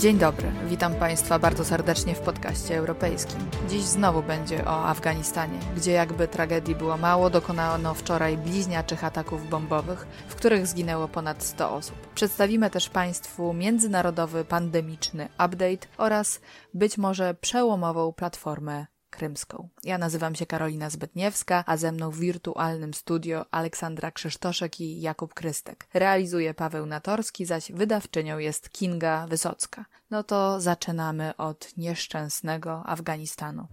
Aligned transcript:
Dzień 0.00 0.18
dobry, 0.18 0.52
witam 0.68 0.94
Państwa 0.94 1.38
bardzo 1.38 1.64
serdecznie 1.64 2.14
w 2.14 2.20
podcaście 2.20 2.76
europejskim. 2.76 3.40
Dziś 3.68 3.82
znowu 3.82 4.22
będzie 4.22 4.64
o 4.64 4.84
Afganistanie, 4.84 5.58
gdzie 5.76 5.92
jakby 5.92 6.28
tragedii 6.28 6.74
było 6.74 6.96
mało, 6.96 7.30
dokonano 7.30 7.94
wczoraj 7.94 8.36
bliźniaczych 8.36 9.04
ataków 9.04 9.48
bombowych, 9.48 10.06
w 10.28 10.34
których 10.34 10.66
zginęło 10.66 11.08
ponad 11.08 11.42
100 11.42 11.74
osób. 11.74 11.96
Przedstawimy 12.14 12.70
też 12.70 12.88
Państwu 12.88 13.52
międzynarodowy 13.52 14.44
pandemiczny 14.44 15.28
update 15.32 15.86
oraz 15.98 16.40
być 16.74 16.98
może 16.98 17.34
przełomową 17.34 18.12
platformę 18.12 18.86
krymską. 19.10 19.68
Ja 19.84 19.98
nazywam 19.98 20.34
się 20.34 20.46
Karolina 20.46 20.90
Zbytniewska, 20.90 21.64
a 21.66 21.76
ze 21.76 21.92
mną 21.92 22.10
w 22.10 22.18
wirtualnym 22.18 22.94
studio 22.94 23.46
Aleksandra 23.50 24.10
Krzysztoszek 24.10 24.80
i 24.80 25.00
Jakub 25.00 25.34
Krystek. 25.34 25.86
Realizuje 25.94 26.54
Paweł 26.54 26.86
Natorski, 26.86 27.46
zaś 27.46 27.72
wydawczynią 27.72 28.38
jest 28.38 28.70
Kinga 28.70 29.26
Wysocka. 29.26 29.84
No 30.10 30.22
to 30.22 30.60
zaczynamy 30.60 31.36
od 31.36 31.76
nieszczęsnego 31.76 32.82
Afganistanu. 32.86 33.66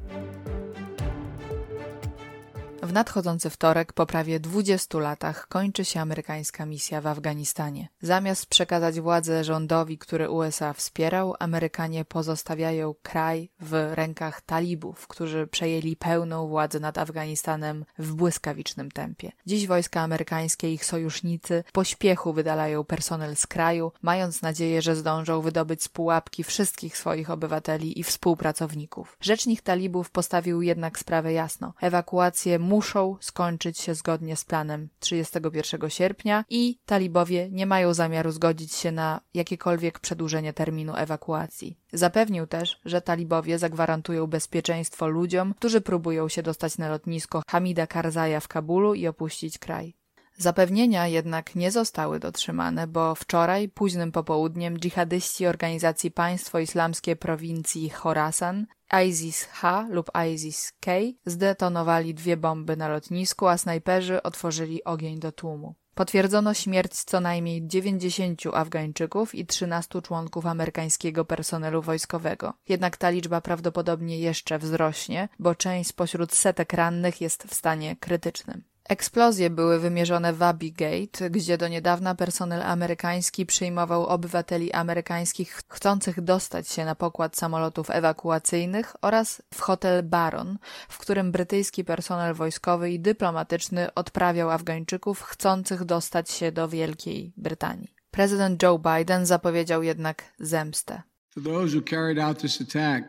W 2.88 2.94
nadchodzący 2.94 3.50
wtorek, 3.50 3.94
po 3.94 4.06
prawie 4.06 4.40
20 4.40 5.00
latach, 5.00 5.48
kończy 5.48 5.86
się 5.86 6.02
amerykańska 6.02 6.66
misja 6.66 7.02
w 7.02 7.08
Afganistanie. 7.08 7.90
Zamiast 8.02 8.46
przekazać 8.46 9.00
władzę 9.00 9.44
rządowi, 9.44 9.98
który 9.98 10.30
USA 10.30 10.74
wspierał, 10.74 11.36
Amerykanie 11.40 12.06
pozostawiają 12.06 12.96
kraj 13.02 13.50
w 13.60 13.92
rękach 13.94 14.42
talibów, 14.42 15.08
którzy 15.08 15.48
przejęli 15.48 15.96
pełną 15.96 16.48
władzę 16.48 16.80
nad 16.80 16.98
Afganistanem 16.98 17.86
w 18.00 18.14
błyskawicznym 18.14 18.92
tempie. 18.92 19.32
Dziś 19.46 19.68
wojska 19.68 20.02
amerykańskie 20.02 20.72
i 20.72 20.74
ich 20.74 20.86
sojusznicy 20.86 21.64
pośpiechu 21.72 22.34
wydalają 22.34 22.84
personel 22.84 23.36
z 23.36 23.48
kraju, 23.48 23.92
mając 24.02 24.42
nadzieję, 24.42 24.82
że 24.82 24.96
zdążą 24.96 25.42
wydobyć 25.42 25.84
z 25.84 25.90
pułapki 25.90 26.44
wszystkich 26.44 26.98
swoich 26.98 27.30
obywateli 27.30 28.00
i 28.00 28.04
współpracowników. 28.04 29.18
Rzecznik 29.22 29.62
talibów 29.62 30.10
postawił 30.10 30.62
jednak 30.62 31.00
sprawę 31.00 31.34
jasno. 31.34 31.74
Ewakuację 31.82 32.60
muszą 32.78 33.18
skończyć 33.20 33.80
się 33.80 33.96
zgodnie 33.96 34.36
z 34.36 34.46
planem 34.46 34.90
31 35.00 35.90
sierpnia 35.90 36.46
i 36.50 36.80
talibowie 36.86 37.50
nie 37.52 37.66
mają 37.66 37.94
zamiaru 37.94 38.32
zgodzić 38.32 38.74
się 38.74 38.92
na 38.92 39.22
jakiekolwiek 39.34 40.00
przedłużenie 40.00 40.54
terminu 40.54 40.94
ewakuacji. 40.96 41.78
Zapewnił 41.94 42.48
też, 42.48 42.82
że 42.86 43.02
talibowie 43.02 43.60
zagwarantują 43.60 44.28
bezpieczeństwo 44.28 45.08
ludziom, 45.08 45.54
którzy 45.54 45.82
próbują 45.82 46.30
się 46.30 46.44
dostać 46.44 46.78
na 46.78 46.90
lotnisko 46.90 47.42
Hamida 47.48 47.88
Karzaja 47.88 48.40
w 48.40 48.48
Kabulu 48.48 48.94
i 48.94 49.08
opuścić 49.08 49.58
kraj. 49.58 49.96
Zapewnienia 50.38 51.08
jednak 51.08 51.56
nie 51.56 51.72
zostały 51.72 52.20
dotrzymane, 52.20 52.88
bo 52.88 53.16
wczoraj, 53.16 53.70
późnym 53.70 54.12
popołudniem, 54.12 54.80
dżihadyści 54.80 55.48
organizacji 55.48 56.12
Państwo 56.12 56.60
Islamskie 56.60 57.16
prowincji 57.16 57.90
Khorasan 57.90 58.66
ISIS-H 59.08 59.88
lub 59.90 60.12
ISIS-K 60.34 60.92
zdetonowali 61.26 62.14
dwie 62.14 62.38
bomby 62.38 62.78
na 62.78 62.88
lotnisku, 62.88 63.48
a 63.48 63.58
snajperzy 63.58 64.24
otworzyli 64.24 64.84
ogień 64.84 65.20
do 65.20 65.32
tłumu. 65.32 65.76
Potwierdzono 65.96 66.54
śmierć 66.54 66.94
co 66.94 67.20
najmniej 67.20 67.68
90 67.68 68.42
Afgańczyków 68.54 69.36
i 69.36 69.46
13 69.46 70.02
członków 70.02 70.46
amerykańskiego 70.46 71.26
personelu 71.26 71.82
wojskowego. 71.82 72.54
Jednak 72.70 72.98
ta 72.98 73.10
liczba 73.10 73.42
prawdopodobnie 73.42 74.20
jeszcze 74.20 74.60
wzrośnie, 74.60 75.30
bo 75.40 75.56
część 75.56 75.90
spośród 75.90 76.34
setek 76.34 76.74
rannych 76.74 77.22
jest 77.22 77.44
w 77.44 77.54
stanie 77.54 77.96
krytycznym. 77.96 78.64
Eksplozje 78.90 79.50
były 79.50 79.80
wymierzone 79.80 80.34
w 80.34 80.44
Abbey 80.44 80.72
Gate, 80.72 81.30
gdzie 81.30 81.58
do 81.58 81.68
niedawna 81.68 82.16
personel 82.16 82.62
amerykański 82.64 83.46
przyjmował 83.46 84.06
obywateli 84.06 84.74
amerykańskich 84.74 85.62
chcących 85.68 86.22
dostać 86.22 86.70
się 86.70 86.86
na 86.86 86.96
pokład 86.96 87.38
samolotów 87.38 87.90
ewakuacyjnych 87.90 88.96
oraz 89.02 89.42
w 89.54 89.60
hotel 89.60 90.04
Baron, 90.04 90.58
w 90.90 90.98
którym 90.98 91.32
brytyjski 91.32 91.84
personel 91.84 92.34
wojskowy 92.34 92.92
i 92.92 93.00
dyplomatyczny 93.00 93.94
odprawiał 93.94 94.52
Afgańczyków 94.52 95.22
chcących 95.22 95.86
dostać 95.86 96.32
się 96.32 96.52
do 96.52 96.68
Wielkiej 96.68 97.34
Brytanii. 97.38 97.94
Prezydent 98.12 98.64
Joe 98.64 98.80
Biden 98.80 99.26
zapowiedział 99.26 99.84
jednak 99.84 100.24
zemstę. 100.40 101.02
For 101.34 101.44
those 101.44 101.78
who 101.78 101.84
carried 101.90 102.20
out 102.20 102.42
this 102.42 102.62
attack, 102.62 103.04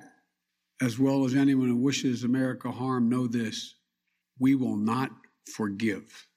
as 0.83 0.99
well 0.99 1.25
as 1.27 1.33
anyone 1.33 1.73
who 1.73 1.89
wishes 1.89 2.25
America 2.25 2.73
harm, 2.73 3.09
know 3.09 3.33
this. 3.33 3.79
We 4.41 4.51
will 4.57 4.77
not 4.77 5.28
forgive. 5.57 6.29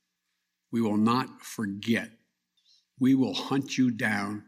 We 0.74 0.82
will 0.82 0.98
not 0.98 1.28
forget. 1.42 2.12
We 3.02 3.16
will 3.16 3.34
hunt 3.34 3.78
you 3.78 3.92
down 3.92 4.42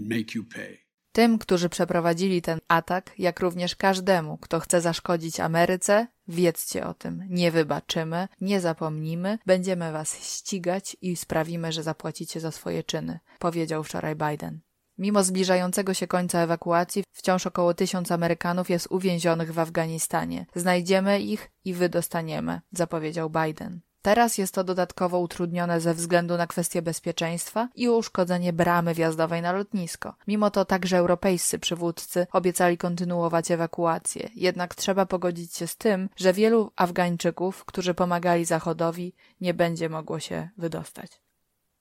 and 0.00 0.08
make 0.08 0.34
you 0.34 0.44
pay. 0.44 0.86
Tym, 1.12 1.38
którzy 1.38 1.68
przeprowadzili 1.68 2.42
ten 2.42 2.60
atak, 2.68 3.18
jak 3.18 3.40
również 3.40 3.76
każdemu, 3.76 4.38
kto 4.38 4.60
chce 4.60 4.80
zaszkodzić 4.80 5.40
Ameryce, 5.40 6.06
wiedzcie 6.28 6.86
o 6.86 6.94
tym. 6.94 7.24
Nie 7.28 7.50
wybaczymy, 7.50 8.28
nie 8.40 8.60
zapomnimy, 8.60 9.38
będziemy 9.46 9.92
was 9.92 10.18
ścigać 10.18 10.96
i 11.00 11.16
sprawimy, 11.16 11.72
że 11.72 11.82
zapłacicie 11.82 12.40
za 12.40 12.50
swoje 12.50 12.82
czyny, 12.82 13.18
powiedział 13.38 13.84
wczoraj 13.84 14.16
Biden. 14.16 14.60
Mimo 14.98 15.24
zbliżającego 15.24 15.94
się 15.94 16.06
końca 16.06 16.40
ewakuacji, 16.40 17.04
wciąż 17.12 17.46
około 17.46 17.74
tysiąc 17.74 18.12
Amerykanów 18.12 18.70
jest 18.70 18.86
uwięzionych 18.90 19.52
w 19.52 19.58
Afganistanie. 19.58 20.46
Znajdziemy 20.54 21.20
ich 21.20 21.50
i 21.64 21.74
wydostaniemy, 21.74 22.60
zapowiedział 22.72 23.30
Biden. 23.30 23.80
Teraz 24.06 24.38
jest 24.38 24.54
to 24.54 24.64
dodatkowo 24.64 25.18
utrudnione 25.18 25.80
ze 25.80 25.94
względu 25.94 26.36
na 26.36 26.46
kwestie 26.46 26.82
bezpieczeństwa 26.82 27.68
i 27.74 27.88
uszkodzenie 27.88 28.52
bramy 28.52 28.94
wjazdowej 28.94 29.42
na 29.42 29.52
lotnisko. 29.52 30.14
Mimo 30.26 30.50
to 30.50 30.64
także 30.64 30.96
europejscy 30.96 31.58
przywódcy 31.58 32.26
obiecali 32.32 32.78
kontynuować 32.78 33.50
ewakuację. 33.50 34.30
Jednak 34.34 34.74
trzeba 34.74 35.06
pogodzić 35.06 35.54
się 35.54 35.66
z 35.66 35.76
tym, 35.76 36.08
że 36.16 36.32
wielu 36.32 36.72
Afgańczyków, 36.76 37.64
którzy 37.64 37.94
pomagali 37.94 38.44
Zachodowi, 38.44 39.14
nie 39.40 39.54
będzie 39.54 39.88
mogło 39.88 40.20
się 40.20 40.48
wydostać. 40.58 41.20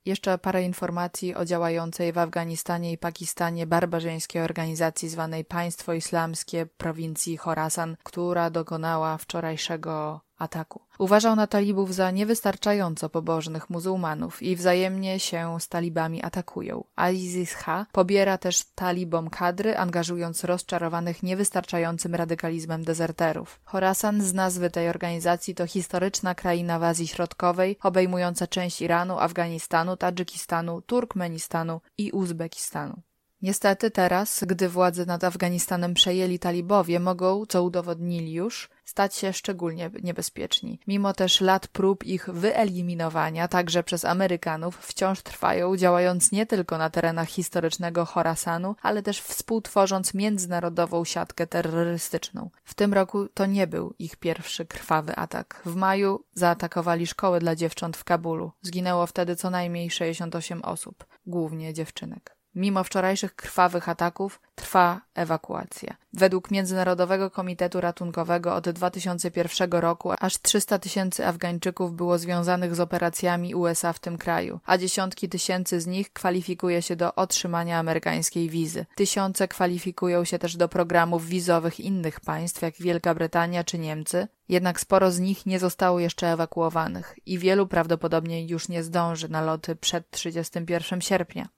Jeszcze 0.05 0.37
parę 0.37 0.63
informacji 0.63 1.35
o 1.35 1.45
działającej 1.45 2.13
w 2.13 2.17
Afganistanie 2.17 2.91
i 2.91 2.97
Pakistanie 2.97 3.67
barbarzyńskiej 3.67 4.41
organizacji 4.41 5.09
zwanej 5.09 5.45
Państwo 5.45 5.93
Islamskie 5.93 6.65
prowincji 6.65 7.37
Khorasan, 7.37 7.97
która 8.03 8.49
dokonała 8.49 9.17
wczorajszego 9.17 10.24
ataku. 10.37 10.81
Uważał 10.99 11.35
na 11.35 11.47
talibów 11.47 11.93
za 11.93 12.11
niewystarczająco 12.11 13.09
pobożnych 13.09 13.69
muzułmanów 13.69 14.43
i 14.43 14.55
wzajemnie 14.55 15.19
się 15.19 15.57
z 15.59 15.67
talibami 15.67 16.23
atakują. 16.23 16.83
ISIS-H 17.13 17.85
pobiera 17.91 18.37
też 18.37 18.63
talibom 18.75 19.29
kadry, 19.29 19.77
angażując 19.77 20.43
rozczarowanych 20.43 21.23
niewystarczającym 21.23 22.15
radykalizmem 22.15 22.83
dezerterów. 22.83 23.59
Khorasan 23.65 24.21
z 24.21 24.33
nazwy 24.33 24.69
tej 24.69 24.89
organizacji 24.89 25.55
to 25.55 25.67
historyczna 25.67 26.35
kraina 26.35 26.79
w 26.79 26.83
Azji 26.83 27.07
Środkowej, 27.07 27.77
obejmująca 27.83 28.47
część 28.47 28.81
Iranu, 28.81 29.19
Afganistanu, 29.19 29.97
Tadżykistanu, 29.97 30.81
Turkmenistanu 30.81 31.81
i 31.97 32.11
Uzbekistanu. 32.11 33.01
Niestety 33.45 33.91
teraz, 33.91 34.43
gdy 34.47 34.69
władzę 34.69 35.05
nad 35.05 35.23
Afganistanem 35.23 35.93
przejęli 35.93 36.39
talibowie, 36.39 36.99
mogą, 36.99 37.45
co 37.45 37.63
udowodnili 37.63 38.33
już, 38.33 38.69
stać 38.85 39.15
się 39.15 39.33
szczególnie 39.33 39.91
niebezpieczni. 40.03 40.79
Mimo 40.87 41.13
też 41.13 41.41
lat 41.41 41.67
prób 41.67 42.03
ich 42.03 42.29
wyeliminowania, 42.29 43.47
także 43.47 43.83
przez 43.83 44.05
Amerykanów, 44.05 44.77
wciąż 44.77 45.21
trwają, 45.21 45.77
działając 45.77 46.31
nie 46.31 46.45
tylko 46.45 46.77
na 46.77 46.89
terenach 46.89 47.29
historycznego 47.29 48.05
Chorasanu, 48.05 48.75
ale 48.81 49.03
też 49.03 49.21
współtworząc 49.21 50.13
międzynarodową 50.13 51.05
siatkę 51.05 51.47
terrorystyczną. 51.47 52.49
W 52.63 52.73
tym 52.73 52.93
roku 52.93 53.27
to 53.33 53.45
nie 53.45 53.67
był 53.67 53.93
ich 53.99 54.15
pierwszy 54.15 54.65
krwawy 54.65 55.15
atak. 55.15 55.61
W 55.65 55.75
maju 55.75 56.23
zaatakowali 56.33 57.07
szkołę 57.07 57.39
dla 57.39 57.55
dziewcząt 57.55 57.97
w 57.97 58.03
Kabulu. 58.03 58.51
Zginęło 58.61 59.07
wtedy 59.07 59.35
co 59.35 59.49
najmniej 59.49 59.91
68 59.91 60.61
osób, 60.61 61.05
głównie 61.25 61.73
dziewczynek. 61.73 62.34
Mimo 62.55 62.83
wczorajszych 62.83 63.35
krwawych 63.35 63.89
ataków 63.89 64.41
trwa 64.55 65.01
ewakuacja. 65.15 65.95
Według 66.13 66.51
Międzynarodowego 66.51 67.31
Komitetu 67.31 67.81
Ratunkowego 67.81 68.55
od 68.55 68.69
2001 68.69 69.71
roku 69.71 70.11
aż 70.19 70.37
300 70.41 70.79
tysięcy 70.79 71.27
Afgańczyków 71.27 71.95
było 71.95 72.17
związanych 72.17 72.75
z 72.75 72.79
operacjami 72.79 73.55
USA 73.55 73.93
w 73.93 73.99
tym 73.99 74.17
kraju, 74.17 74.59
a 74.65 74.77
dziesiątki 74.77 75.29
tysięcy 75.29 75.81
z 75.81 75.87
nich 75.87 76.13
kwalifikuje 76.13 76.81
się 76.81 76.95
do 76.95 77.15
otrzymania 77.15 77.79
amerykańskiej 77.79 78.49
wizy. 78.49 78.85
Tysiące 78.95 79.47
kwalifikują 79.47 80.23
się 80.23 80.39
też 80.39 80.57
do 80.57 80.69
programów 80.69 81.25
wizowych 81.25 81.79
innych 81.79 82.19
państw, 82.19 82.61
jak 82.61 82.75
Wielka 82.75 83.15
Brytania 83.15 83.63
czy 83.63 83.77
Niemcy, 83.77 84.27
jednak 84.49 84.79
sporo 84.79 85.11
z 85.11 85.19
nich 85.19 85.45
nie 85.45 85.59
zostało 85.59 85.99
jeszcze 85.99 86.27
ewakuowanych 86.27 87.15
i 87.25 87.39
wielu 87.39 87.67
prawdopodobnie 87.67 88.47
już 88.47 88.69
nie 88.69 88.83
zdąży 88.83 89.29
na 89.29 89.41
loty 89.41 89.75
przed 89.75 90.09
31 90.09 91.01
sierpnia. 91.01 91.54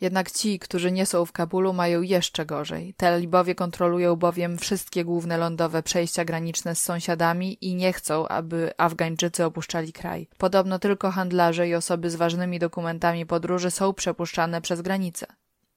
Jednak 0.00 0.30
ci, 0.30 0.58
którzy 0.58 0.92
nie 0.92 1.06
są 1.06 1.24
w 1.24 1.32
Kabulu, 1.32 1.72
mają 1.72 2.02
jeszcze 2.02 2.46
gorzej. 2.46 2.94
Talibowie 2.96 3.54
kontrolują 3.54 4.16
bowiem 4.16 4.58
wszystkie 4.58 5.04
główne 5.04 5.38
lądowe 5.38 5.82
przejścia 5.82 6.24
graniczne 6.24 6.74
z 6.74 6.82
sąsiadami 6.82 7.58
i 7.60 7.74
nie 7.74 7.92
chcą, 7.92 8.28
aby 8.28 8.72
Afgańczycy 8.78 9.44
opuszczali 9.44 9.92
kraj. 9.92 10.28
Podobno 10.38 10.78
tylko 10.78 11.10
handlarze 11.10 11.68
i 11.68 11.74
osoby 11.74 12.10
z 12.10 12.16
ważnymi 12.16 12.58
dokumentami 12.58 13.26
podróży 13.26 13.70
są 13.70 13.94
przepuszczane 13.94 14.60
przez 14.60 14.80
granicę. 14.82 15.26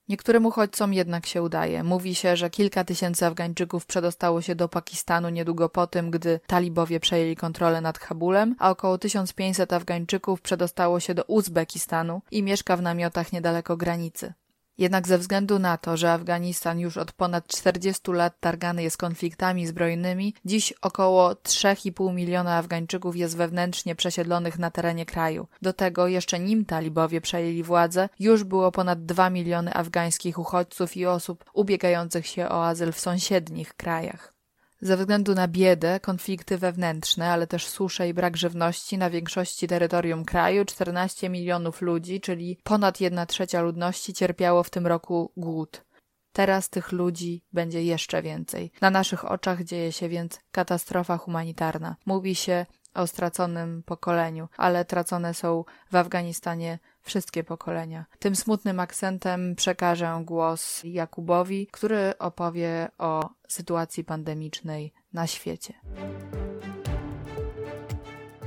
Niektórym 0.10 0.46
uchodźcom 0.46 0.94
jednak 0.94 1.26
się 1.26 1.42
udaje. 1.42 1.84
Mówi 1.84 2.16
się, 2.16 2.38
że 2.38 2.50
kilka 2.50 2.84
tysięcy 2.84 3.26
Afgańczyków 3.26 3.86
przedostało 3.86 4.42
się 4.42 4.56
do 4.56 4.70
Pakistanu 4.70 5.30
niedługo 5.30 5.70
po 5.70 5.88
tym, 5.88 6.12
gdy 6.12 6.40
talibowie 6.48 7.00
przejęli 7.00 7.36
kontrolę 7.36 7.82
nad 7.82 8.00
Kabulem, 8.00 8.56
a 8.60 8.70
około 8.70 8.98
1500 8.98 9.74
Afgańczyków 9.74 10.42
przedostało 10.42 11.00
się 11.00 11.14
do 11.14 11.24
Uzbekistanu 11.24 12.22
i 12.32 12.44
mieszka 12.44 12.78
w 12.78 12.82
namiotach 12.82 13.34
niedaleko 13.34 13.78
granicy. 13.78 14.34
Jednak 14.80 15.08
ze 15.08 15.18
względu 15.18 15.60
na 15.60 15.78
to, 15.78 15.98
że 15.98 16.12
Afganistan 16.12 16.80
już 16.80 16.98
od 16.98 17.12
ponad 17.12 17.48
40 17.48 18.12
lat 18.12 18.40
targany 18.40 18.84
jest 18.84 18.98
konfliktami 18.98 19.68
zbrojnymi, 19.68 20.34
dziś 20.46 20.74
około 20.82 21.34
3,5 21.34 22.14
miliona 22.14 22.58
Afgańczyków 22.58 23.16
jest 23.16 23.38
wewnętrznie 23.38 23.96
przesiedlonych 23.96 24.60
na 24.60 24.72
terenie 24.72 25.06
kraju. 25.06 25.48
Do 25.62 25.74
tego 25.74 26.08
jeszcze 26.08 26.40
nim 26.40 26.66
talibowie 26.66 27.22
przejęli 27.22 27.64
władzę, 27.64 28.10
już 28.20 28.44
było 28.44 28.72
ponad 28.72 29.06
2 29.06 29.30
miliony 29.30 29.74
afgańskich 29.74 30.40
uchodźców 30.40 30.98
i 30.98 31.06
osób 31.06 31.46
ubiegających 31.54 32.28
się 32.28 32.50
o 32.50 32.68
azyl 32.68 32.92
w 32.92 33.00
sąsiednich 33.00 33.74
krajach. 33.74 34.39
Ze 34.82 34.98
względu 34.98 35.36
na 35.36 35.48
biedę, 35.48 36.00
konflikty 36.00 36.58
wewnętrzne, 36.58 37.32
ale 37.32 37.48
też 37.48 37.68
suszę 37.68 38.10
i 38.10 38.14
brak 38.14 38.38
żywności 38.38 38.98
na 38.98 39.10
większości 39.10 39.68
terytorium 39.68 40.26
kraju 40.26 40.66
14 40.66 41.30
milionów 41.30 41.82
ludzi, 41.82 42.22
czyli 42.22 42.60
ponad 42.64 43.02
1 43.02 43.28
trzecia 43.28 43.62
ludności 43.62 44.14
cierpiało 44.14 44.64
w 44.64 44.70
tym 44.70 44.88
roku 44.88 45.32
głód. 45.38 45.86
Teraz 46.34 46.70
tych 46.70 46.92
ludzi 46.92 47.44
będzie 47.54 47.84
jeszcze 47.84 48.22
więcej. 48.22 48.72
Na 48.82 48.90
naszych 48.90 49.32
oczach 49.32 49.64
dzieje 49.64 49.92
się 49.92 50.10
więc 50.10 50.40
katastrofa 50.52 51.18
humanitarna. 51.18 51.96
Mówi 52.06 52.36
się 52.36 52.66
o 52.94 53.08
straconym 53.08 53.84
pokoleniu, 53.84 54.48
ale 54.58 54.86
tracone 54.86 55.34
są 55.34 55.64
w 55.92 55.96
Afganistanie 55.96 56.80
wszystkie 57.02 57.44
pokolenia. 57.44 58.06
Tym 58.20 58.36
smutnym 58.36 58.80
akcentem 58.80 59.56
przekażę 59.56 60.22
głos 60.26 60.82
Jakubowi, 60.84 61.68
który 61.72 62.14
opowie 62.20 62.88
o 62.98 63.30
sytuacji 63.48 64.04
pandemicznej 64.04 64.94
na 65.14 65.28
świecie. 65.28 65.74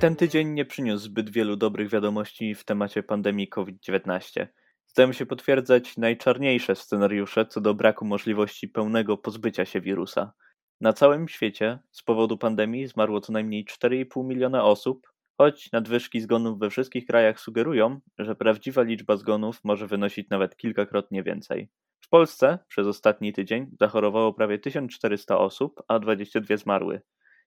Ten 0.01 0.17
tydzień 0.17 0.49
nie 0.49 0.65
przyniósł 0.65 1.05
zbyt 1.05 1.31
wielu 1.31 1.57
dobrych 1.57 1.91
wiadomości 1.91 2.55
w 2.55 2.65
temacie 2.65 3.03
pandemii 3.03 3.49
COVID-19. 3.49 4.47
Zdają 4.87 5.13
się 5.13 5.27
potwierdzać 5.27 5.97
najczarniejsze 5.97 6.77
scenariusze 6.77 7.47
co 7.47 7.61
do 7.61 7.75
braku 7.75 8.05
możliwości 8.05 8.69
pełnego 8.69 9.17
pozbycia 9.17 9.65
się 9.65 9.81
wirusa. 9.81 10.33
Na 10.81 10.93
całym 10.93 11.29
świecie 11.29 11.79
z 11.91 12.03
powodu 12.03 12.39
pandemii 12.39 12.87
zmarło 12.87 13.21
co 13.21 13.33
najmniej 13.33 13.65
4,5 13.65 14.25
miliona 14.25 14.65
osób, 14.65 15.12
choć 15.43 15.73
nadwyżki 15.73 16.21
zgonów 16.21 16.59
we 16.59 16.71
wszystkich 16.71 17.07
krajach 17.07 17.41
sugerują, 17.41 18.01
że 18.19 18.35
prawdziwa 18.35 18.83
liczba 18.83 19.17
zgonów 19.17 19.61
może 19.65 19.87
wynosić 19.87 20.31
nawet 20.31 20.57
kilkakrotnie 20.57 21.23
więcej. 21.23 21.69
W 22.01 22.09
Polsce 22.09 22.59
przez 22.69 22.87
ostatni 22.87 23.33
tydzień 23.33 23.71
zachorowało 23.81 24.35
prawie 24.35 24.59
1400 24.59 25.39
osób, 25.39 25.83
a 25.89 25.99
22 25.99 26.57
zmarły. 26.57 27.03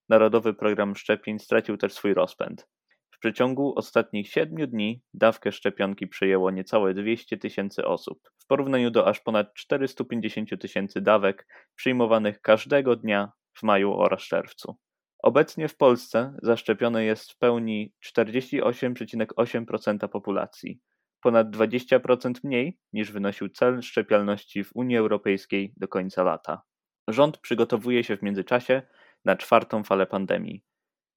Narodowy 0.09 0.53
program 0.53 0.95
szczepień 0.95 1.39
stracił 1.39 1.77
też 1.77 1.93
swój 1.93 2.13
rozpęd. 2.13 2.67
W 3.11 3.19
przeciągu 3.19 3.73
ostatnich 3.75 4.27
siedmiu 4.27 4.67
dni 4.67 5.01
dawkę 5.13 5.51
szczepionki 5.51 6.07
przyjęło 6.07 6.51
niecałe 6.51 6.93
200 6.93 7.37
tysięcy 7.37 7.85
osób, 7.85 8.19
w 8.39 8.47
porównaniu 8.47 8.91
do 8.91 9.07
aż 9.07 9.19
ponad 9.19 9.53
450 9.53 10.61
tysięcy 10.61 11.01
dawek 11.01 11.47
przyjmowanych 11.75 12.41
każdego 12.41 12.95
dnia 12.95 13.31
w 13.53 13.63
maju 13.63 13.93
oraz 13.93 14.21
czerwcu. 14.21 14.77
Obecnie 15.25 15.67
w 15.67 15.77
Polsce 15.77 16.33
zaszczepione 16.43 17.03
jest 17.03 17.31
w 17.31 17.37
pełni 17.37 17.93
48,8% 18.05 20.07
populacji, 20.07 20.79
ponad 21.21 21.49
20% 21.49 22.33
mniej 22.43 22.79
niż 22.93 23.11
wynosił 23.11 23.49
cel 23.49 23.81
szczepialności 23.81 24.63
w 24.63 24.75
Unii 24.75 24.97
Europejskiej 24.97 25.73
do 25.77 25.87
końca 25.87 26.23
lata. 26.23 26.61
Rząd 27.07 27.37
przygotowuje 27.37 28.03
się 28.03 28.17
w 28.17 28.21
międzyczasie 28.21 28.81
na 29.25 29.35
czwartą 29.35 29.83
falę 29.83 30.05
pandemii. 30.05 30.63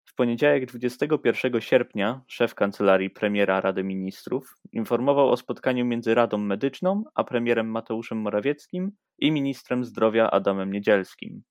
W 0.04 0.14
poniedziałek 0.14 0.66
21 0.66 1.60
sierpnia 1.60 2.22
szef 2.28 2.54
kancelarii 2.54 3.10
premiera 3.10 3.60
Rady 3.60 3.84
Ministrów 3.84 4.54
informował 4.72 5.30
o 5.30 5.36
spotkaniu 5.36 5.84
między 5.84 6.14
Radą 6.14 6.38
Medyczną 6.38 7.04
a 7.14 7.24
premierem 7.24 7.70
Mateuszem 7.70 8.18
Morawieckim 8.18 8.92
i 9.18 9.32
ministrem 9.32 9.84
zdrowia 9.84 10.30
Adamem 10.30 10.72
Niedzielskim. 10.72 11.42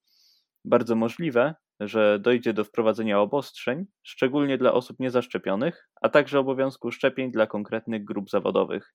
Bardzo 0.66 0.96
możliwe, 0.96 1.56
że 1.80 2.20
dojdzie 2.20 2.54
do 2.54 2.64
wprowadzenia 2.64 3.20
obostrzeń, 3.20 3.86
szczególnie 4.04 4.58
dla 4.58 4.74
osób 4.74 5.00
niezaszczepionych, 5.00 5.90
a 6.02 6.10
także 6.10 6.40
obowiązku 6.40 6.92
szczepień 6.92 7.32
dla 7.32 7.48
konkretnych 7.48 8.04
grup 8.04 8.30
zawodowych. 8.30 8.94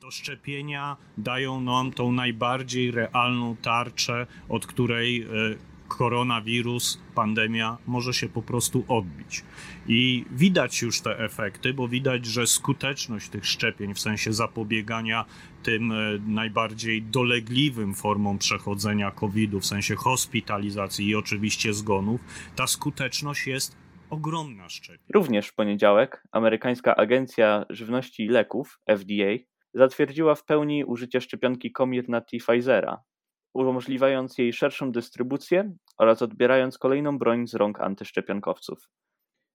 To 0.00 0.10
szczepienia 0.10 0.96
dają 1.18 1.60
nam 1.60 1.92
tą 1.92 2.12
najbardziej 2.12 2.90
realną 2.90 3.56
tarczę, 3.56 4.26
od 4.48 4.66
której 4.66 5.22
e, 5.22 5.26
koronawirus, 5.96 7.00
pandemia 7.14 7.78
może 7.86 8.14
się 8.14 8.28
po 8.28 8.42
prostu 8.42 8.84
odbić. 8.88 9.44
I 9.86 10.24
widać 10.30 10.82
już 10.82 11.00
te 11.00 11.18
efekty, 11.18 11.74
bo 11.74 11.88
widać, 11.88 12.26
że 12.26 12.46
skuteczność 12.46 13.28
tych 13.28 13.46
szczepień 13.46 13.94
w 13.94 14.00
sensie 14.00 14.32
zapobiegania 14.32 15.24
tym 15.62 15.92
e, 15.92 16.18
najbardziej 16.26 17.02
dolegliwym 17.02 17.94
formom 17.94 18.38
przechodzenia 18.38 19.10
COVID-u, 19.10 19.60
w 19.60 19.66
sensie 19.66 19.94
hospitalizacji 19.96 21.08
i 21.08 21.16
oczywiście 21.16 21.72
zgonów, 21.72 22.20
ta 22.56 22.66
skuteczność 22.66 23.46
jest 23.46 23.76
ogromna 24.10 24.68
szczepień. 24.68 25.06
Również 25.14 25.48
w 25.48 25.54
poniedziałek 25.54 26.22
amerykańska 26.32 26.96
Agencja 26.96 27.64
Żywności 27.70 28.24
i 28.24 28.28
Leków, 28.28 28.78
FDA, 28.86 29.44
zatwierdziła 29.74 30.34
w 30.34 30.44
pełni 30.44 30.84
użycie 30.84 31.20
szczepionki 31.20 31.72
Comirnaty 31.72 32.38
Pfizera, 32.38 33.02
umożliwiając 33.54 34.38
jej 34.38 34.52
szerszą 34.52 34.92
dystrybucję 34.92 35.72
oraz 35.98 36.22
odbierając 36.22 36.78
kolejną 36.78 37.18
broń 37.18 37.46
z 37.46 37.54
rąk 37.54 37.80
antyszczepionkowców. 37.80 38.88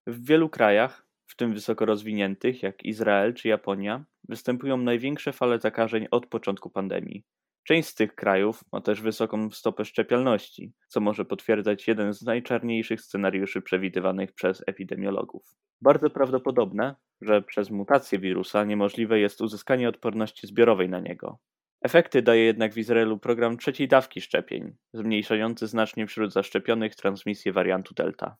W 0.07 0.25
wielu 0.27 0.49
krajach, 0.49 1.07
w 1.25 1.35
tym 1.35 1.53
wysoko 1.53 1.85
rozwiniętych 1.85 2.63
jak 2.63 2.83
Izrael 2.83 3.33
czy 3.33 3.47
Japonia, 3.47 4.05
występują 4.29 4.77
największe 4.77 5.33
fale 5.33 5.59
zakażeń 5.59 6.07
od 6.11 6.27
początku 6.27 6.69
pandemii. 6.69 7.23
Część 7.63 7.89
z 7.89 7.95
tych 7.95 8.15
krajów 8.15 8.63
ma 8.71 8.81
też 8.81 9.01
wysoką 9.01 9.51
stopę 9.51 9.85
szczepialności, 9.85 10.73
co 10.87 10.99
może 10.99 11.25
potwierdzać 11.25 11.87
jeden 11.87 12.13
z 12.13 12.21
najczarniejszych 12.21 13.01
scenariuszy 13.01 13.61
przewidywanych 13.61 14.33
przez 14.33 14.63
epidemiologów. 14.67 15.43
Bardzo 15.81 16.09
prawdopodobne, 16.09 16.95
że 17.21 17.41
przez 17.41 17.69
mutację 17.71 18.19
wirusa 18.19 18.63
niemożliwe 18.63 19.19
jest 19.19 19.41
uzyskanie 19.41 19.89
odporności 19.89 20.47
zbiorowej 20.47 20.89
na 20.89 20.99
niego, 20.99 21.39
Efekty 21.81 22.21
daje 22.21 22.43
jednak 22.43 22.73
w 22.73 22.77
Izraelu 22.77 23.19
program 23.19 23.57
trzeciej 23.57 23.87
dawki 23.87 24.21
szczepień, 24.21 24.75
zmniejszający 24.93 25.67
znacznie 25.67 26.07
wśród 26.07 26.33
zaszczepionych 26.33 26.95
transmisję 26.95 27.53
wariantu 27.53 27.93
Delta. 27.93 28.37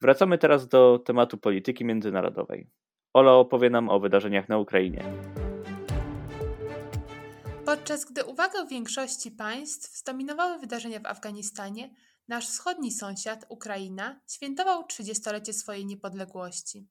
Wracamy 0.00 0.38
teraz 0.38 0.68
do 0.68 0.98
tematu 0.98 1.38
polityki 1.38 1.84
międzynarodowej. 1.84 2.70
Ola 3.12 3.32
opowie 3.32 3.70
nam 3.70 3.88
o 3.88 4.00
wydarzeniach 4.00 4.48
na 4.48 4.58
Ukrainie. 4.58 5.04
Podczas 7.66 8.04
gdy 8.04 8.24
uwagę 8.24 8.66
większości 8.66 9.30
państw 9.30 9.98
zdominowały 9.98 10.58
wydarzenia 10.58 11.00
w 11.00 11.06
Afganistanie, 11.06 11.94
nasz 12.28 12.48
wschodni 12.48 12.92
sąsiad, 12.92 13.46
Ukraina, 13.48 14.20
świętował 14.30 14.82
30-lecie 14.82 15.52
swojej 15.52 15.86
niepodległości. 15.86 16.88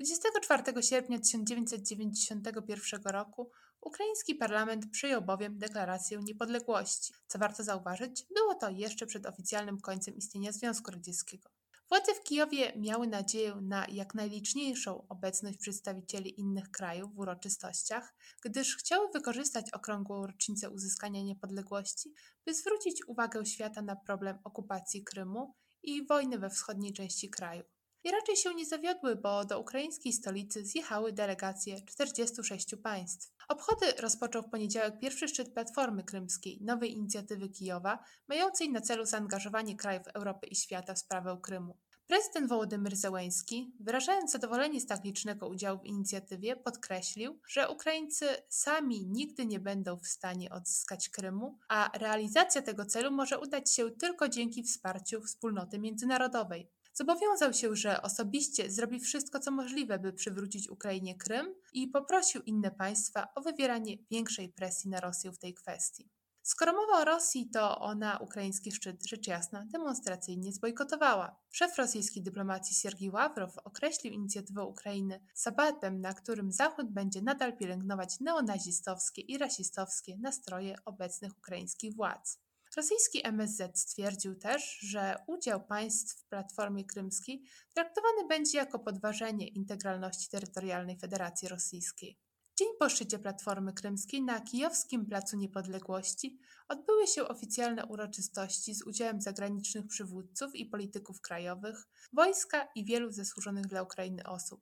24 0.00 0.82
sierpnia 0.82 1.18
1991 1.18 3.00
roku 3.04 3.50
Ukraiński 3.84 4.34
parlament 4.34 4.90
przyjął 4.90 5.22
bowiem 5.22 5.58
deklarację 5.58 6.18
niepodległości. 6.18 7.14
Co 7.26 7.38
warto 7.38 7.64
zauważyć, 7.64 8.26
było 8.34 8.54
to 8.54 8.70
jeszcze 8.70 9.06
przed 9.06 9.26
oficjalnym 9.26 9.80
końcem 9.80 10.16
istnienia 10.16 10.52
Związku 10.52 10.90
Radzieckiego. 10.90 11.50
Władze 11.88 12.14
w 12.14 12.22
Kijowie 12.22 12.72
miały 12.76 13.06
nadzieję 13.06 13.54
na 13.62 13.86
jak 13.88 14.14
najliczniejszą 14.14 15.06
obecność 15.08 15.58
przedstawicieli 15.58 16.40
innych 16.40 16.70
krajów 16.70 17.14
w 17.14 17.18
uroczystościach, 17.18 18.14
gdyż 18.44 18.76
chciały 18.76 19.08
wykorzystać 19.12 19.70
okrągłą 19.72 20.26
rocznicę 20.26 20.70
uzyskania 20.70 21.22
niepodległości, 21.22 22.14
by 22.46 22.54
zwrócić 22.54 23.08
uwagę 23.08 23.46
świata 23.46 23.82
na 23.82 23.96
problem 23.96 24.38
okupacji 24.44 25.04
Krymu 25.04 25.54
i 25.82 26.06
wojny 26.06 26.38
we 26.38 26.50
wschodniej 26.50 26.92
części 26.92 27.30
kraju. 27.30 27.64
I 28.04 28.10
raczej 28.10 28.36
się 28.36 28.54
nie 28.54 28.66
zawiodły, 28.66 29.16
bo 29.16 29.44
do 29.44 29.60
ukraińskiej 29.60 30.12
stolicy 30.12 30.64
zjechały 30.64 31.12
delegacje 31.12 31.80
46 31.86 32.74
państw. 32.82 33.32
Obchody 33.48 33.86
rozpoczął 33.98 34.42
w 34.42 34.50
poniedziałek 34.50 34.98
pierwszy 34.98 35.28
szczyt 35.28 35.54
Platformy 35.54 36.04
Krymskiej, 36.04 36.58
nowej 36.62 36.92
inicjatywy 36.92 37.48
Kijowa, 37.48 37.98
mającej 38.28 38.70
na 38.70 38.80
celu 38.80 39.06
zaangażowanie 39.06 39.76
krajów 39.76 40.06
Europy 40.14 40.46
i 40.46 40.56
świata 40.56 40.94
w 40.94 40.98
sprawę 40.98 41.38
Krymu. 41.42 41.76
Prezydent 42.06 42.48
Wołodymyr 42.48 42.96
Zełenski, 42.96 43.72
wyrażając 43.80 44.32
zadowolenie 44.32 44.80
z 44.80 44.86
tak 44.86 45.04
licznego 45.04 45.48
udziału 45.48 45.80
w 45.80 45.86
inicjatywie, 45.86 46.56
podkreślił, 46.56 47.40
że 47.48 47.68
Ukraińcy 47.68 48.26
sami 48.48 49.06
nigdy 49.06 49.46
nie 49.46 49.60
będą 49.60 49.96
w 49.98 50.06
stanie 50.06 50.50
odzyskać 50.50 51.08
Krymu, 51.08 51.58
a 51.68 51.90
realizacja 51.98 52.62
tego 52.62 52.86
celu 52.86 53.10
może 53.10 53.38
udać 53.38 53.74
się 53.74 53.90
tylko 53.90 54.28
dzięki 54.28 54.62
wsparciu 54.62 55.22
wspólnoty 55.22 55.78
międzynarodowej. 55.78 56.70
Zobowiązał 56.94 57.52
się, 57.52 57.76
że 57.76 58.02
osobiście 58.02 58.70
zrobi 58.70 59.00
wszystko, 59.00 59.40
co 59.40 59.50
możliwe, 59.50 59.98
by 59.98 60.12
przywrócić 60.12 60.70
Ukrainie 60.70 61.18
Krym 61.18 61.54
i 61.72 61.88
poprosił 61.88 62.42
inne 62.42 62.70
państwa 62.70 63.28
o 63.34 63.40
wywieranie 63.40 63.96
większej 64.10 64.48
presji 64.48 64.90
na 64.90 65.00
Rosję 65.00 65.32
w 65.32 65.38
tej 65.38 65.54
kwestii. 65.54 66.10
Skoro 66.42 66.72
mowa 66.72 66.98
o 66.98 67.04
Rosji, 67.04 67.50
to 67.50 67.78
ona 67.78 68.18
ukraiński 68.18 68.72
szczyt 68.72 69.06
rzecz 69.06 69.26
jasna 69.26 69.66
demonstracyjnie 69.72 70.52
zbojkotowała. 70.52 71.36
Szef 71.50 71.78
rosyjskiej 71.78 72.22
dyplomacji 72.22 72.76
Siergiej 72.76 73.10
Ławrow 73.10 73.58
określił 73.64 74.12
inicjatywę 74.12 74.62
Ukrainy 74.64 75.20
sabatem, 75.34 76.00
na 76.00 76.14
którym 76.14 76.52
Zachód 76.52 76.92
będzie 76.92 77.22
nadal 77.22 77.56
pielęgnować 77.56 78.20
neonazistowskie 78.20 79.22
i 79.22 79.38
rasistowskie 79.38 80.16
nastroje 80.18 80.76
obecnych 80.84 81.38
ukraińskich 81.38 81.94
władz. 81.94 82.43
Rosyjski 82.76 83.26
MSZ 83.26 83.80
stwierdził 83.80 84.34
też, 84.34 84.78
że 84.80 85.16
udział 85.26 85.66
państw 85.66 86.20
w 86.20 86.28
Platformie 86.28 86.84
Krymskiej 86.84 87.44
traktowany 87.74 88.28
będzie 88.28 88.58
jako 88.58 88.78
podważenie 88.78 89.48
integralności 89.48 90.28
terytorialnej 90.28 90.98
Federacji 90.98 91.48
Rosyjskiej. 91.48 92.18
Dzień 92.58 92.68
po 92.78 92.88
szczycie 92.88 93.18
Platformy 93.18 93.72
Krymskiej 93.72 94.22
na 94.22 94.40
kijowskim 94.40 95.06
Placu 95.06 95.36
Niepodległości 95.36 96.38
odbyły 96.68 97.06
się 97.06 97.28
oficjalne 97.28 97.86
uroczystości 97.86 98.74
z 98.74 98.82
udziałem 98.82 99.20
zagranicznych 99.20 99.86
przywódców 99.86 100.54
i 100.54 100.66
polityków 100.66 101.20
krajowych, 101.20 101.84
wojska 102.12 102.68
i 102.74 102.84
wielu 102.84 103.10
zasłużonych 103.10 103.66
dla 103.66 103.82
Ukrainy 103.82 104.22
osób. 104.26 104.60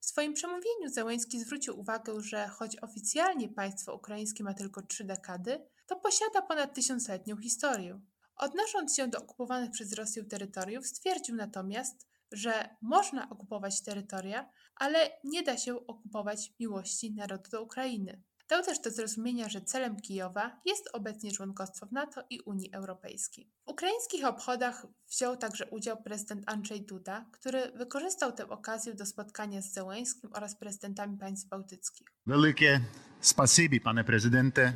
W 0.00 0.06
swoim 0.06 0.34
przemówieniu 0.34 0.88
Zełęński 0.88 1.40
zwrócił 1.40 1.80
uwagę, 1.80 2.20
że 2.20 2.48
choć 2.48 2.76
oficjalnie 2.82 3.48
państwo 3.48 3.94
ukraińskie 3.94 4.44
ma 4.44 4.54
tylko 4.54 4.82
trzy 4.82 5.04
dekady, 5.04 5.66
to 5.86 5.96
posiada 5.96 6.42
ponad 6.42 6.74
tysiącletnią 6.74 7.36
historię. 7.36 8.00
Odnosząc 8.36 8.96
się 8.96 9.08
do 9.08 9.18
okupowanych 9.18 9.70
przez 9.70 9.92
Rosję 9.92 10.24
terytoriów, 10.24 10.86
stwierdził 10.86 11.36
natomiast, 11.36 12.06
że 12.32 12.76
można 12.82 13.30
okupować 13.30 13.82
terytoria, 13.82 14.50
ale 14.74 15.10
nie 15.24 15.42
da 15.42 15.56
się 15.56 15.86
okupować 15.86 16.52
miłości 16.60 17.14
narodu 17.14 17.50
do 17.50 17.62
Ukrainy. 17.62 18.22
Dał 18.48 18.62
też 18.62 18.78
do 18.78 18.90
zrozumienia, 18.90 19.48
że 19.48 19.60
celem 19.60 20.00
Kijowa 20.00 20.60
jest 20.64 20.88
obecnie 20.92 21.32
członkostwo 21.32 21.86
w 21.86 21.92
NATO 21.92 22.22
i 22.30 22.40
Unii 22.40 22.72
Europejskiej. 22.72 23.50
W 23.66 23.70
ukraińskich 23.70 24.24
obchodach 24.24 24.86
wziął 25.08 25.36
także 25.36 25.66
udział 25.70 26.02
prezydent 26.02 26.42
Andrzej 26.46 26.82
Duda, 26.86 27.26
który 27.32 27.72
wykorzystał 27.74 28.32
tę 28.32 28.48
okazję 28.48 28.94
do 28.94 29.06
spotkania 29.06 29.62
z 29.62 29.72
Zełęskim 29.72 30.30
oraz 30.32 30.56
prezydentami 30.56 31.18
państw 31.18 31.48
bałtyckich. 31.48 32.06
Wielkie 32.26 32.80
spasibi, 33.20 33.80
panie 33.80 34.04
prezydencie, 34.04 34.72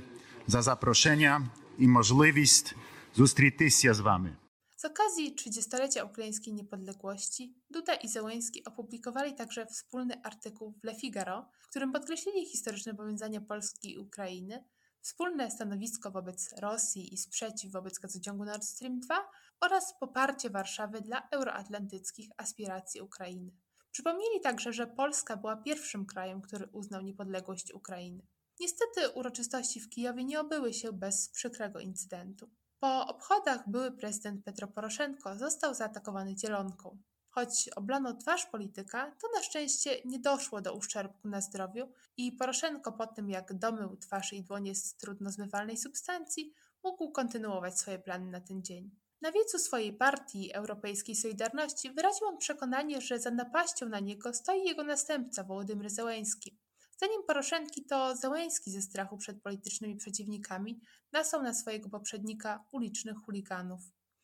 za 0.46 0.62
zaproszenia 0.62 1.42
i 1.78 1.88
możliwość 1.88 2.74
zustritysia 3.14 3.94
z 3.94 4.00
Wami. 4.00 4.36
Z 4.76 4.84
okazji 4.84 5.36
30-lecia 5.36 6.04
ukraińskiej 6.04 6.54
niepodległości 6.54 7.54
Duda 7.70 7.94
i 7.94 8.08
Zełęński 8.08 8.64
opublikowali 8.64 9.34
także 9.34 9.66
wspólny 9.66 10.22
artykuł 10.22 10.74
w 10.80 10.84
Le 10.84 10.94
Figaro, 10.94 11.48
w 11.62 11.68
którym 11.68 11.92
podkreślili 11.92 12.46
historyczne 12.46 12.94
powiązania 12.94 13.40
Polski 13.40 13.92
i 13.92 13.98
Ukrainy, 13.98 14.64
wspólne 15.00 15.50
stanowisko 15.50 16.10
wobec 16.10 16.54
Rosji 16.60 17.14
i 17.14 17.18
sprzeciw 17.18 17.72
wobec 17.72 17.98
gazociągu 17.98 18.44
Nord 18.44 18.64
Stream 18.64 19.00
2 19.00 19.14
oraz 19.60 19.94
poparcie 20.00 20.50
Warszawy 20.50 21.00
dla 21.00 21.28
euroatlantyckich 21.30 22.28
aspiracji 22.36 23.00
Ukrainy. 23.00 23.52
Przypomnieli 23.90 24.40
także, 24.42 24.72
że 24.72 24.86
Polska 24.86 25.36
była 25.36 25.56
pierwszym 25.56 26.06
krajem, 26.06 26.40
który 26.40 26.66
uznał 26.66 27.02
niepodległość 27.02 27.72
Ukrainy. 27.72 28.26
Niestety 28.60 29.08
uroczystości 29.10 29.80
w 29.80 29.88
Kijowie 29.88 30.25
nie 30.25 30.40
obyły 30.40 30.75
się 30.75 30.92
bez 30.92 31.28
przykrego 31.28 31.80
incydentu. 31.80 32.50
Po 32.80 33.06
obchodach 33.06 33.68
były 33.70 33.92
prezydent 33.92 34.44
Petro 34.44 34.68
Poroszenko 34.68 35.38
został 35.38 35.75
zaatakowany 35.75 36.38
zielonką. 36.38 36.98
Choć 37.30 37.68
oblano 37.76 38.14
twarz 38.14 38.46
polityka, 38.46 39.16
to 39.20 39.28
na 39.36 39.42
szczęście 39.42 40.00
nie 40.04 40.18
doszło 40.18 40.60
do 40.60 40.75
uszczerbku 40.75 41.28
na 41.28 41.40
zdrowiu 41.40 41.88
i 42.16 42.32
Poroszenko 42.32 42.92
po 42.92 43.06
tym 43.06 43.30
jak 43.30 43.54
domył 43.54 43.96
twarz 43.96 44.32
i 44.32 44.42
dłonie 44.42 44.75
z 44.75 44.96
trudno 44.96 45.30
zmywalnej 45.30 45.76
substancji, 45.76 46.52
mógł 46.82 47.12
kontynuować 47.12 47.78
swoje 47.78 47.98
plany 47.98 48.30
na 48.30 48.40
ten 48.40 48.62
dzień. 48.62 48.90
Na 49.20 49.32
wiecu 49.32 49.58
swojej 49.58 49.92
partii 49.92 50.52
Europejskiej 50.52 51.16
Solidarności 51.16 51.90
wyraził 51.90 52.26
on 52.26 52.38
przekonanie, 52.38 53.00
że 53.00 53.20
za 53.20 53.30
napaścią 53.30 53.88
na 53.88 54.00
niego 54.00 54.34
stoi 54.34 54.64
jego 54.64 54.84
następca 54.84 55.44
Wołodymyr 55.44 55.90
Zełenski. 55.90 56.58
Zdaniem 56.96 57.22
Poroszenki 57.26 57.84
to 57.84 58.16
Zełenski 58.16 58.70
ze 58.70 58.82
strachu 58.82 59.16
przed 59.16 59.42
politycznymi 59.42 59.96
przeciwnikami 59.96 60.80
nasłał 61.12 61.42
na 61.42 61.54
swojego 61.54 61.88
poprzednika 61.88 62.64
ulicznych 62.72 63.16
chuliganów. 63.16 63.80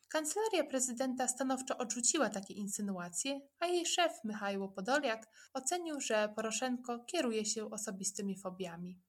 Kancelaria 0.09 0.63
prezydenta 0.63 1.27
stanowczo 1.27 1.77
odrzuciła 1.77 2.29
takie 2.29 2.53
insynuacje, 2.53 3.39
a 3.59 3.65
jej 3.65 3.85
szef 3.85 4.11
Michał 4.23 4.71
Podoliak 4.71 5.27
ocenił, 5.53 6.01
że 6.01 6.29
Poroszenko 6.35 6.99
kieruje 6.99 7.45
się 7.45 7.69
osobistymi 7.69 8.37
fobiami. 8.37 8.99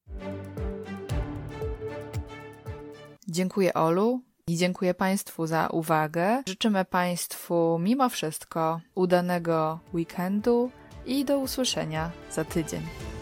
Dziękuję 3.28 3.74
Olu 3.74 4.20
i 4.46 4.56
dziękuję 4.56 4.94
Państwu 4.94 5.46
za 5.46 5.68
uwagę. 5.68 6.42
Życzymy 6.48 6.84
Państwu 6.84 7.78
mimo 7.78 8.08
wszystko 8.08 8.80
udanego 8.94 9.80
weekendu 9.94 10.70
i 11.06 11.24
do 11.24 11.38
usłyszenia 11.38 12.10
za 12.30 12.44
tydzień. 12.44 13.13